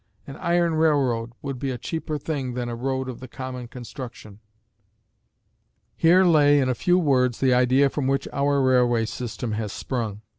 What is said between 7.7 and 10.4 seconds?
from which our railway system has sprung.